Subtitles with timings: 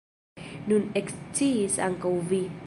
[0.71, 2.45] Nun eksciis ankaŭ vi.